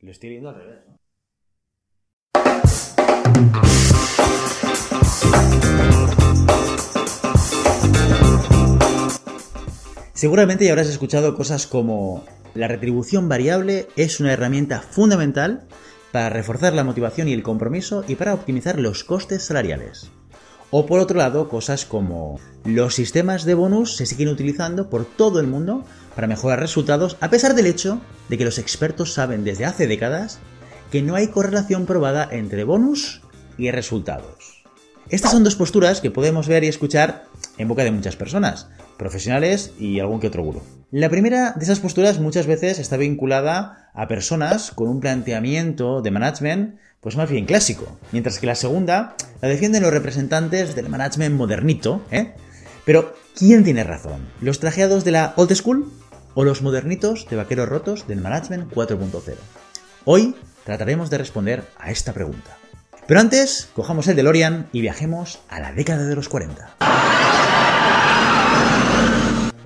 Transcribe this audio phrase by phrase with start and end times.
[0.00, 0.78] Lo estoy viendo al revés.
[10.14, 12.24] Seguramente ya habrás escuchado cosas como
[12.54, 15.66] la retribución variable es una herramienta fundamental
[16.12, 20.10] para reforzar la motivación y el compromiso y para optimizar los costes salariales.
[20.70, 25.40] O por otro lado, cosas como los sistemas de bonus se siguen utilizando por todo
[25.40, 25.84] el mundo
[26.18, 30.40] para mejorar resultados a pesar del hecho de que los expertos saben desde hace décadas
[30.90, 33.22] que no hay correlación probada entre bonus
[33.56, 34.64] y resultados.
[35.10, 38.66] Estas son dos posturas que podemos ver y escuchar en boca de muchas personas,
[38.96, 40.60] profesionales y algún que otro gurú.
[40.90, 46.10] La primera de esas posturas muchas veces está vinculada a personas con un planteamiento de
[46.10, 51.36] management pues más bien clásico, mientras que la segunda la defienden los representantes del management
[51.36, 52.34] modernito, ¿eh?
[52.84, 54.26] Pero, ¿quién tiene razón?
[54.40, 55.92] ¿Los trajeados de la old school
[56.38, 59.34] o los modernitos de vaqueros rotos del management 4.0?
[60.04, 62.56] Hoy trataremos de responder a esta pregunta.
[63.08, 66.76] Pero antes, cojamos el DeLorean y viajemos a la década de los 40.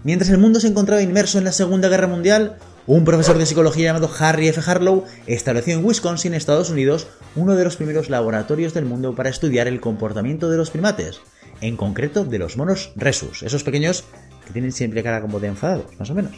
[0.02, 2.56] Mientras el mundo se encontraba inmerso en la Segunda Guerra Mundial,
[2.86, 4.62] un profesor de psicología llamado Harry F.
[4.64, 7.06] Harlow estableció en Wisconsin, Estados Unidos,
[7.36, 11.20] uno de los primeros laboratorios del mundo para estudiar el comportamiento de los primates,
[11.60, 14.04] en concreto de los monos resus, esos pequeños
[14.46, 16.32] que tienen siempre cara como de enfadados, más o menos.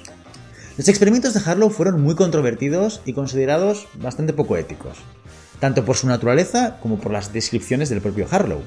[0.76, 4.98] Los experimentos de Harlow fueron muy controvertidos y considerados bastante poco éticos,
[5.60, 8.60] tanto por su naturaleza como por las descripciones del propio Harlow.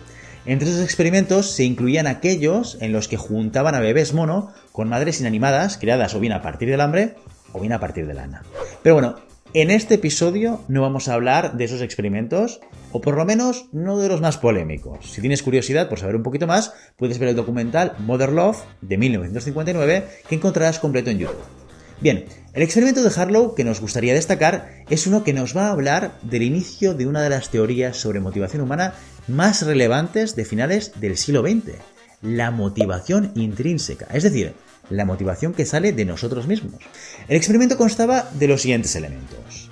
[0.46, 5.20] Entre esos experimentos se incluían aquellos en los que juntaban a bebés mono con madres
[5.20, 7.16] inanimadas, criadas o bien a partir del hambre
[7.52, 8.44] o bien a partir de lana.
[8.84, 9.18] Pero bueno,
[9.54, 12.62] en este episodio no vamos a hablar de esos experimentos,
[12.94, 15.12] o por lo menos no de los más polémicos.
[15.12, 18.98] Si tienes curiosidad por saber un poquito más, puedes ver el documental Mother Love de
[18.98, 21.67] 1959 que encontrarás completo en YouTube.
[22.00, 25.72] Bien, el experimento de Harlow que nos gustaría destacar es uno que nos va a
[25.72, 28.94] hablar del inicio de una de las teorías sobre motivación humana
[29.28, 31.74] más relevantes de finales del siglo XX,
[32.22, 34.54] la motivación intrínseca, es decir,
[34.90, 36.84] la motivación que sale de nosotros mismos.
[37.28, 39.70] El experimento constaba de los siguientes elementos.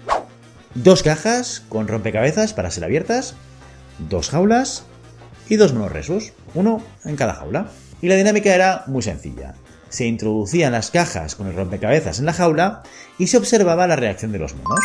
[0.74, 3.36] Dos cajas con rompecabezas para ser abiertas,
[4.10, 4.84] dos jaulas
[5.48, 7.70] y dos monorresus, uno en cada jaula.
[8.02, 9.56] Y la dinámica era muy sencilla.
[9.96, 12.84] Se introducían las cajas con el rompecabezas en la jaula
[13.18, 14.82] y se observaba la reacción de los monos.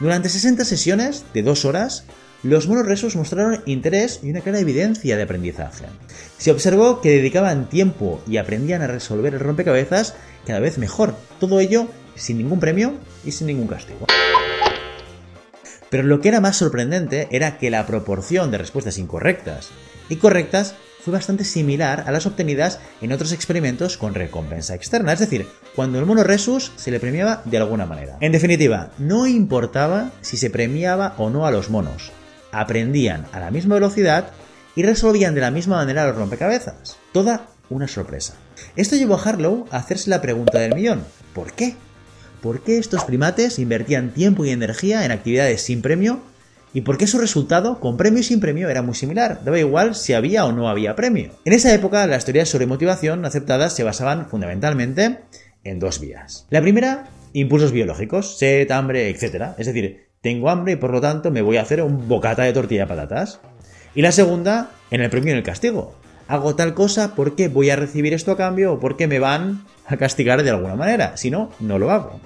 [0.00, 2.06] Durante 60 sesiones de dos horas,
[2.42, 5.84] los monos resos mostraron interés y una clara evidencia de aprendizaje.
[6.38, 11.60] Se observó que dedicaban tiempo y aprendían a resolver el rompecabezas cada vez mejor, todo
[11.60, 11.86] ello
[12.16, 12.94] sin ningún premio
[13.24, 14.06] y sin ningún castigo.
[15.88, 19.68] Pero lo que era más sorprendente era que la proporción de respuestas incorrectas
[20.08, 20.74] y correctas
[21.08, 25.98] fue bastante similar a las obtenidas en otros experimentos con recompensa externa, es decir, cuando
[25.98, 28.18] el mono resus se le premiaba de alguna manera.
[28.20, 32.12] En definitiva, no importaba si se premiaba o no a los monos,
[32.52, 34.32] aprendían a la misma velocidad
[34.76, 36.98] y resolvían de la misma manera los rompecabezas.
[37.12, 38.34] Toda una sorpresa.
[38.76, 41.04] Esto llevó a Harlow a hacerse la pregunta del millón.
[41.32, 41.74] ¿Por qué?
[42.42, 46.20] ¿Por qué estos primates invertían tiempo y energía en actividades sin premio?
[46.78, 49.40] ¿Y por qué su resultado, con premio y sin premio, era muy similar?
[49.44, 51.32] Daba igual si había o no había premio.
[51.44, 55.18] En esa época, las teorías sobre motivación aceptadas se basaban fundamentalmente
[55.64, 56.46] en dos vías.
[56.50, 59.54] La primera, impulsos biológicos, sed, hambre, etc.
[59.58, 62.52] Es decir, tengo hambre y por lo tanto me voy a hacer un bocata de
[62.52, 63.40] tortilla de patatas.
[63.96, 65.96] Y la segunda, en el premio y en el castigo.
[66.28, 69.96] Hago tal cosa porque voy a recibir esto a cambio o porque me van a
[69.96, 71.16] castigar de alguna manera.
[71.16, 72.20] Si no, no lo hago.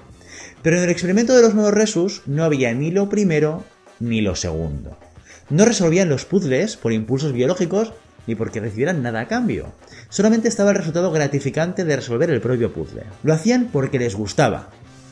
[0.61, 3.63] Pero en el experimento de los nuevos resus no había ni lo primero
[4.03, 4.97] ni lo segundo.
[5.49, 7.93] No resolvían los puzzles por impulsos biológicos
[8.27, 9.73] ni porque recibieran nada a cambio.
[10.09, 13.03] Solamente estaba el resultado gratificante de resolver el propio puzzle.
[13.23, 14.69] Lo hacían porque les gustaba,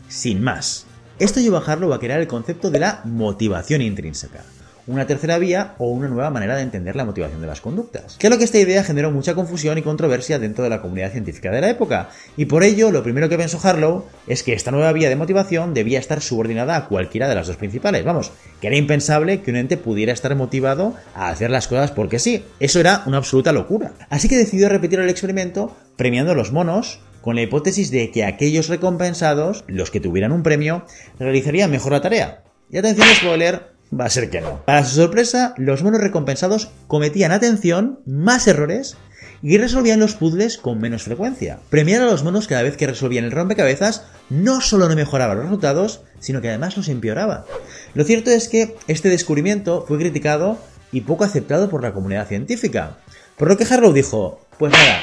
[0.08, 0.86] sin más.
[1.20, 4.44] Esto lleva a Harlow a crear el concepto de la motivación intrínseca,
[4.92, 8.18] una tercera vía o una nueva manera de entender la motivación de las conductas.
[8.20, 11.62] Claro que esta idea generó mucha confusión y controversia dentro de la comunidad científica de
[11.62, 15.10] la época, y por ello lo primero que pensó Harlow es que esta nueva vía
[15.10, 18.04] de motivación debía estar subordinada a cualquiera de las dos principales.
[18.04, 22.20] Vamos, que era impensable que un ente pudiera estar motivado a hacer las cosas porque
[22.20, 22.46] sí.
[22.60, 23.94] Eso era una absoluta locura.
[24.10, 28.26] Así que decidió repetir el experimento premiando a los monos con la hipótesis de que
[28.26, 30.86] aquellos recompensados, los que tuvieran un premio,
[31.20, 32.44] realizarían mejor la tarea.
[32.70, 34.64] Y atención, spoiler, va a ser que no.
[34.66, 38.98] Para su sorpresa, los monos recompensados cometían, atención, más errores
[39.44, 41.60] y resolvían los puzzles con menos frecuencia.
[41.70, 45.46] Premiar a los monos cada vez que resolvían el rompecabezas no solo no mejoraba los
[45.46, 47.46] resultados, sino que además los empeoraba.
[47.94, 50.58] Lo cierto es que este descubrimiento fue criticado
[50.92, 52.98] y poco aceptado por la comunidad científica.
[53.38, 55.00] Por lo que Harlow dijo, pues nada,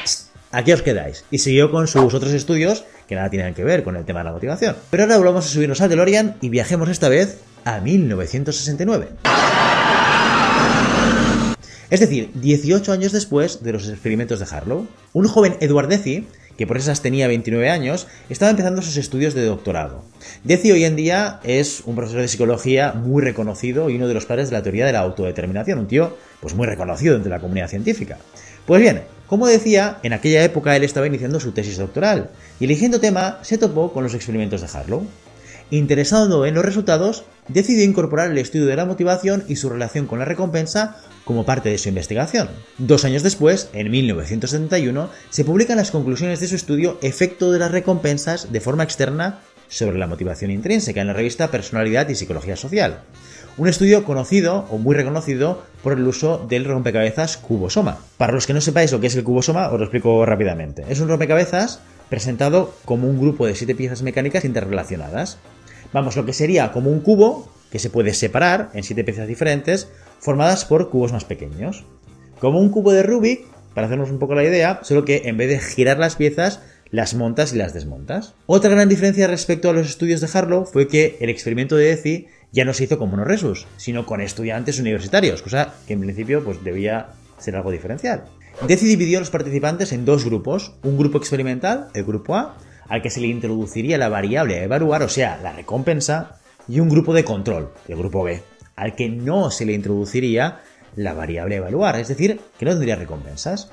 [0.52, 1.24] aquí os quedáis.
[1.30, 4.26] Y siguió con sus otros estudios que nada tienen que ver con el tema de
[4.26, 4.76] la motivación.
[4.90, 9.08] Pero ahora volvamos a subirnos al DeLorean y viajemos esta vez a 1969.
[11.90, 16.26] Es decir, 18 años después de los experimentos de Harlow, un joven Edward Deci,
[16.58, 20.02] que por esas tenía 29 años, estaba empezando sus estudios de doctorado.
[20.44, 24.26] Deci hoy en día es un profesor de psicología muy reconocido y uno de los
[24.26, 27.68] padres de la teoría de la autodeterminación, un tío pues muy reconocido entre la comunidad
[27.68, 28.18] científica.
[28.66, 33.00] Pues bien, como decía, en aquella época él estaba iniciando su tesis doctoral y eligiendo
[33.00, 35.06] tema se topó con los experimentos de Harlow.
[35.70, 40.18] Interesado en los resultados, decidió incorporar el estudio de la motivación y su relación con
[40.18, 42.48] la recompensa como parte de su investigación.
[42.78, 47.70] Dos años después, en 1971, se publican las conclusiones de su estudio Efecto de las
[47.70, 53.00] recompensas de forma externa sobre la motivación intrínseca en la revista Personalidad y Psicología Social.
[53.58, 57.98] Un estudio conocido o muy reconocido por el uso del rompecabezas cubosoma.
[58.16, 60.84] Para los que no sepáis lo que es el cubosoma, os lo explico rápidamente.
[60.88, 65.38] Es un rompecabezas presentado como un grupo de siete piezas mecánicas interrelacionadas.
[65.92, 69.88] Vamos, lo que sería como un cubo que se puede separar en siete piezas diferentes
[70.18, 71.84] formadas por cubos más pequeños.
[72.40, 75.48] Como un cubo de Rubik, para hacernos un poco la idea, solo que en vez
[75.48, 78.34] de girar las piezas, las montas y las desmontas.
[78.46, 82.26] Otra gran diferencia respecto a los estudios de Harlow fue que el experimento de Deci
[82.50, 86.64] ya no se hizo con monoresus, sino con estudiantes universitarios, cosa que en principio pues,
[86.64, 88.24] debía ser algo diferencial.
[88.66, 92.56] Deci dividió a los participantes en dos grupos, un grupo experimental, el grupo A,
[92.88, 96.38] al que se le introduciría la variable a evaluar, o sea, la recompensa,
[96.68, 98.42] y un grupo de control, el grupo B,
[98.76, 100.60] al que no se le introduciría
[100.96, 103.70] la variable evaluar, es decir, que no tendría recompensas.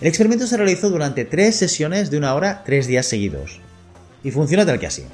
[0.00, 3.60] El experimento se realizó durante tres sesiones de una hora, tres días seguidos.
[4.22, 5.04] Y funciona tal que así.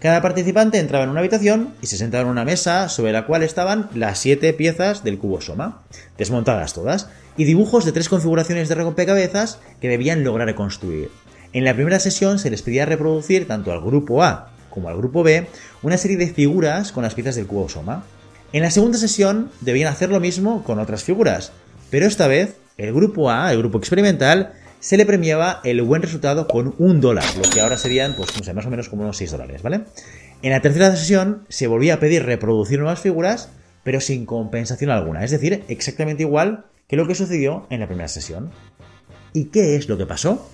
[0.00, 3.42] Cada participante entraba en una habitación y se sentaba en una mesa sobre la cual
[3.42, 5.82] estaban las siete piezas del cubo Soma,
[6.18, 11.10] desmontadas todas, y dibujos de tres configuraciones de rompecabezas que debían lograr reconstruir.
[11.56, 15.22] En la primera sesión se les pedía reproducir tanto al grupo A como al grupo
[15.22, 15.46] B
[15.82, 18.04] una serie de figuras con las piezas del cubo Soma.
[18.52, 21.52] En la segunda sesión debían hacer lo mismo con otras figuras,
[21.88, 26.46] pero esta vez el grupo A, el grupo experimental, se le premiaba el buen resultado
[26.46, 29.16] con un dólar, lo que ahora serían, pues, no sé, más o menos como unos
[29.16, 29.84] 6 dólares, ¿vale?
[30.42, 33.48] En la tercera sesión se volvía a pedir reproducir nuevas figuras,
[33.82, 38.08] pero sin compensación alguna, es decir, exactamente igual que lo que sucedió en la primera
[38.08, 38.50] sesión.
[39.32, 40.50] ¿Y qué es lo que pasó?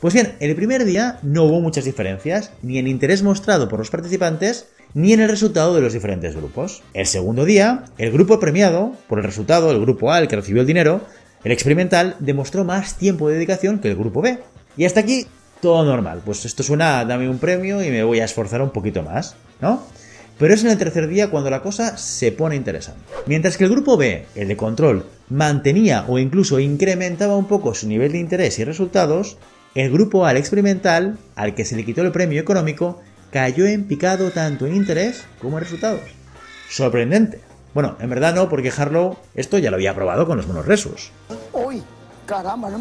[0.00, 3.90] Pues bien, el primer día no hubo muchas diferencias, ni en interés mostrado por los
[3.90, 6.82] participantes, ni en el resultado de los diferentes grupos.
[6.92, 10.60] El segundo día, el grupo premiado por el resultado, el grupo A, el que recibió
[10.60, 11.00] el dinero,
[11.44, 14.38] el experimental, demostró más tiempo de dedicación que el grupo B.
[14.76, 15.26] Y hasta aquí
[15.62, 16.20] todo normal.
[16.24, 19.82] Pues esto suena, dame un premio y me voy a esforzar un poquito más, ¿no?
[20.38, 23.00] Pero es en el tercer día cuando la cosa se pone interesante.
[23.24, 27.88] Mientras que el grupo B, el de control, mantenía o incluso incrementaba un poco su
[27.88, 29.38] nivel de interés y resultados,
[29.76, 33.84] el grupo A, el experimental, al que se le quitó el premio económico, cayó en
[33.84, 36.00] picado tanto en interés como en resultados.
[36.70, 37.40] Sorprendente.
[37.74, 41.10] Bueno, en verdad no, porque Harlow esto ya lo había probado con los monos resus.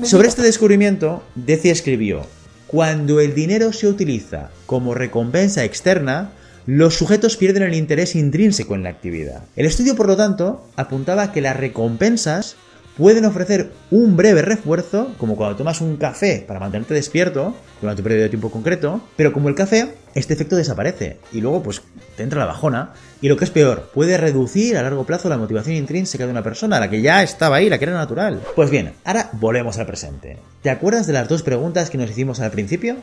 [0.03, 2.21] Sobre este descubrimiento, Deci escribió,
[2.67, 6.31] cuando el dinero se utiliza como recompensa externa,
[6.65, 9.43] los sujetos pierden el interés intrínseco en la actividad.
[9.57, 12.55] El estudio, por lo tanto, apuntaba que las recompensas
[12.97, 18.03] pueden ofrecer un breve refuerzo, como cuando tomas un café para mantenerte despierto durante un
[18.03, 21.81] periodo de tiempo concreto, pero como el café, este efecto desaparece y luego pues
[22.15, 25.37] te entra la bajona y lo que es peor, puede reducir a largo plazo la
[25.37, 28.41] motivación intrínseca de una persona, la que ya estaba ahí, la que era natural.
[28.55, 30.37] Pues bien, ahora volvemos al presente.
[30.61, 32.97] ¿Te acuerdas de las dos preguntas que nos hicimos al principio?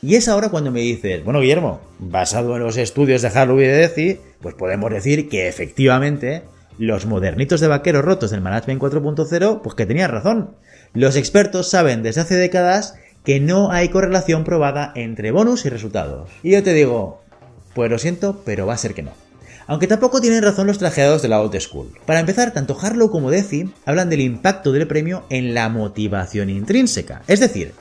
[0.00, 3.64] Y es ahora cuando me dices, bueno Guillermo, basado en los estudios de Harlow y
[3.64, 6.42] de Deci, pues podemos decir que efectivamente
[6.78, 10.54] los modernitos de vaqueros rotos del Management 4.0, pues que tenían razón.
[10.94, 16.30] Los expertos saben desde hace décadas que no hay correlación probada entre bonus y resultados.
[16.42, 17.20] Y yo te digo,
[17.74, 19.12] pues lo siento, pero va a ser que no.
[19.66, 21.92] Aunque tampoco tienen razón los trajeados de la old school.
[22.06, 27.22] Para empezar, tanto Harlow como Deci hablan del impacto del premio en la motivación intrínseca.
[27.26, 27.74] Es decir,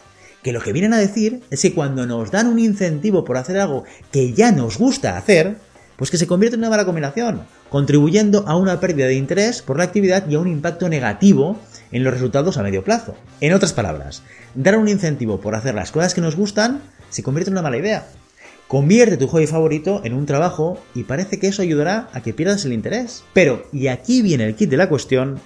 [0.43, 3.57] que lo que vienen a decir es que cuando nos dan un incentivo por hacer
[3.57, 5.57] algo que ya nos gusta hacer,
[5.97, 9.77] pues que se convierte en una mala combinación, contribuyendo a una pérdida de interés por
[9.77, 11.59] la actividad y a un impacto negativo
[11.91, 13.15] en los resultados a medio plazo.
[13.41, 14.23] En otras palabras,
[14.55, 17.77] dar un incentivo por hacer las cosas que nos gustan se convierte en una mala
[17.77, 18.07] idea.
[18.67, 22.65] Convierte tu hobby favorito en un trabajo y parece que eso ayudará a que pierdas
[22.65, 23.23] el interés.
[23.33, 25.39] Pero, y aquí viene el kit de la cuestión,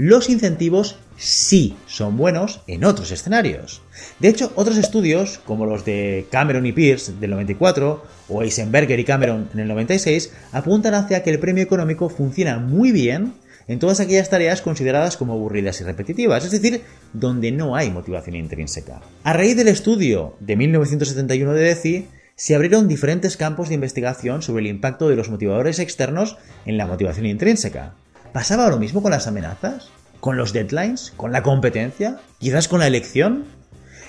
[0.00, 3.82] los incentivos sí son buenos en otros escenarios.
[4.18, 9.04] De hecho, otros estudios, como los de Cameron y Pierce del 94 o Eisenberger y
[9.04, 13.34] Cameron en el 96, apuntan hacia que el premio económico funciona muy bien
[13.68, 16.80] en todas aquellas tareas consideradas como aburridas y repetitivas, es decir,
[17.12, 19.02] donde no hay motivación intrínseca.
[19.22, 24.62] A raíz del estudio de 1971 de DECI, se abrieron diferentes campos de investigación sobre
[24.62, 27.96] el impacto de los motivadores externos en la motivación intrínseca.
[28.32, 29.88] ¿Pasaba lo mismo con las amenazas?
[30.20, 31.12] ¿Con los deadlines?
[31.16, 32.20] ¿Con la competencia?
[32.38, 33.44] ¿Quizás con la elección?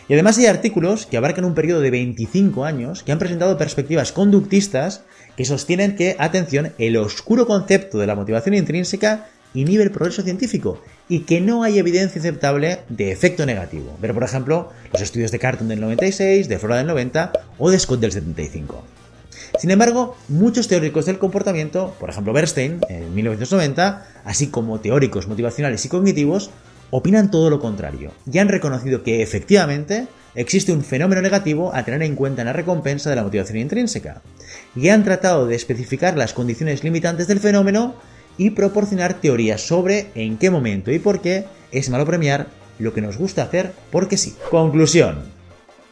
[0.08, 4.12] Y además hay artículos que abarcan un periodo de 25 años que han presentado perspectivas
[4.12, 5.01] conductistas
[5.36, 10.80] que sostienen que, atención, el oscuro concepto de la motivación intrínseca inhibe el progreso científico
[11.10, 13.98] y que no hay evidencia aceptable de efecto negativo.
[14.01, 17.80] Pero, por ejemplo, los estudios de Carton del 96, de Flora del 90 o de
[17.80, 18.84] Scott del 75.
[19.62, 25.86] Sin embargo, muchos teóricos del comportamiento, por ejemplo Bernstein en 1990, así como teóricos motivacionales
[25.86, 26.50] y cognitivos,
[26.89, 32.01] opinan todo lo contrario y han reconocido que efectivamente existe un fenómeno negativo a tener
[32.01, 34.24] en cuenta en la recompensa de la motivación intrínseca
[34.75, 37.94] y han tratado de especificar las condiciones limitantes del fenómeno
[38.39, 42.48] y proporcionar teorías sobre en qué momento y por qué es malo premiar
[42.80, 44.34] lo que nos gusta hacer porque sí.
[44.50, 45.20] Conclusión.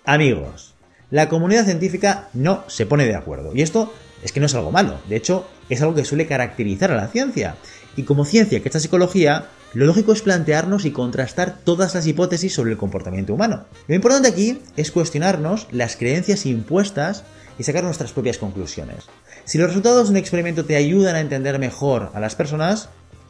[0.05, 0.68] Amigos,
[1.11, 3.51] la comunidad científica no se pone de acuerdo.
[3.55, 4.99] Y esto es que no es algo malo.
[5.07, 7.55] De hecho, es algo que suele caracterizar a la ciencia.
[7.95, 12.53] Y como ciencia que esta psicología, lo lógico es plantearnos y contrastar todas las hipótesis
[12.53, 13.65] sobre el comportamiento humano.
[13.87, 17.23] Lo importante aquí es cuestionarnos las creencias impuestas
[17.57, 19.05] y sacar nuestras propias conclusiones.
[19.45, 22.89] Si los resultados de un experimento te ayudan a entender mejor a las personas,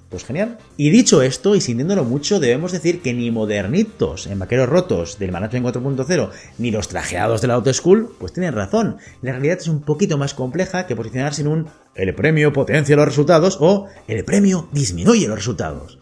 [0.10, 0.58] pues genial.
[0.76, 5.32] Y dicho esto, y sintiéndolo mucho, debemos decir que ni modernitos en vaqueros rotos del
[5.32, 8.98] Management 4.0, ni los trajeados de la School, pues tienen razón.
[9.22, 13.06] La realidad es un poquito más compleja que posicionarse en un el premio potencia los
[13.06, 16.00] resultados o el premio disminuye los resultados.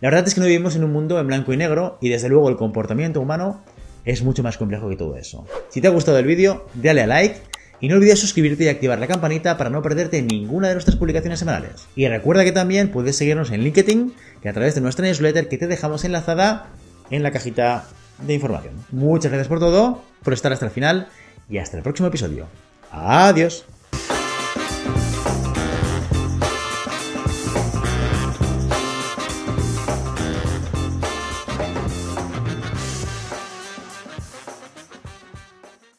[0.00, 2.28] La verdad es que no vivimos en un mundo en blanco y negro y desde
[2.28, 3.62] luego el comportamiento humano
[4.04, 5.46] es mucho más complejo que todo eso.
[5.70, 7.40] Si te ha gustado el vídeo, dale a like
[7.80, 11.38] y no olvides suscribirte y activar la campanita para no perderte ninguna de nuestras publicaciones
[11.38, 11.86] semanales.
[11.94, 15.58] Y recuerda que también puedes seguirnos en LinkedIn, que a través de nuestra newsletter que
[15.58, 16.68] te dejamos enlazada
[17.10, 17.86] en la cajita
[18.18, 18.74] de información.
[18.90, 21.08] Muchas gracias por todo, por estar hasta el final
[21.48, 22.46] y hasta el próximo episodio.
[22.90, 23.64] Adiós.